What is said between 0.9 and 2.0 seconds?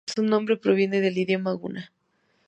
del idioma guna.